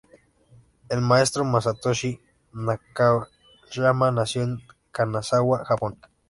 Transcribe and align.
El 0.89 0.99
maestro 1.01 1.45
Masatoshi 1.45 2.19
Nakayama 2.53 4.09
nació 4.09 4.41
en 4.41 4.59
Kanazawa, 4.91 5.63
Japón. 5.63 5.99